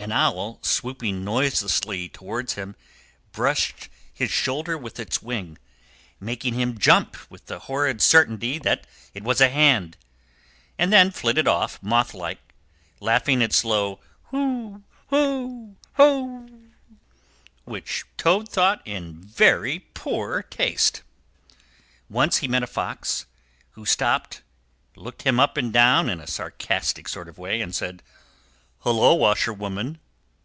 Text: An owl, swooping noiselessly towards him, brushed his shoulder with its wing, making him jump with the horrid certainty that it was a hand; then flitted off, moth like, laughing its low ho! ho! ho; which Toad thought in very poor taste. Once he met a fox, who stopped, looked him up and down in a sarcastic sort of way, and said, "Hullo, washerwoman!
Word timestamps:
An 0.00 0.12
owl, 0.12 0.58
swooping 0.62 1.22
noiselessly 1.22 2.08
towards 2.08 2.54
him, 2.54 2.76
brushed 3.32 3.90
his 4.14 4.30
shoulder 4.30 4.78
with 4.78 4.98
its 4.98 5.20
wing, 5.20 5.58
making 6.18 6.54
him 6.54 6.78
jump 6.78 7.16
with 7.28 7.44
the 7.46 7.58
horrid 7.58 8.00
certainty 8.00 8.58
that 8.60 8.86
it 9.12 9.22
was 9.22 9.40
a 9.42 9.50
hand; 9.50 9.98
then 10.78 11.10
flitted 11.10 11.46
off, 11.46 11.82
moth 11.82 12.14
like, 12.14 12.38
laughing 13.00 13.42
its 13.42 13.64
low 13.64 14.00
ho! 14.30 14.82
ho! 15.08 15.76
ho; 15.94 16.48
which 17.64 18.04
Toad 18.16 18.48
thought 18.48 18.80
in 18.86 19.20
very 19.20 19.80
poor 19.92 20.42
taste. 20.42 21.02
Once 22.08 22.38
he 22.38 22.48
met 22.48 22.62
a 22.62 22.66
fox, 22.68 23.26
who 23.72 23.84
stopped, 23.84 24.40
looked 24.96 25.22
him 25.24 25.38
up 25.38 25.58
and 25.58 25.70
down 25.70 26.08
in 26.08 26.18
a 26.20 26.26
sarcastic 26.26 27.08
sort 27.08 27.28
of 27.28 27.36
way, 27.36 27.60
and 27.60 27.74
said, 27.74 28.02
"Hullo, 28.82 29.16
washerwoman! 29.16 29.98